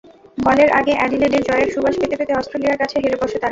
গলের 0.37 0.69
আগে 0.79 0.93
অ্যাডিলেডে 0.95 1.39
জয়ের 1.41 1.69
সুবাস 1.73 1.95
পেতে 2.01 2.15
পেতে 2.19 2.33
অস্ট্রেলিয়ার 2.33 2.79
কাছে 2.81 2.95
হেরে 2.97 3.17
বসে 3.21 3.37
তারা। 3.37 3.49